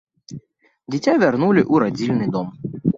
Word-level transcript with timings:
Дзіця 0.91 1.13
вярнулі 1.27 1.61
ў 1.73 1.75
радзільны 1.87 2.27
дом. 2.39 2.55